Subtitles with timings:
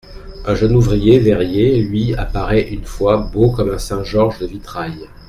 [0.47, 5.07] Un jeune ouvrier verrier lui apparaît une fois, beau comme un saint Georges de vitrail.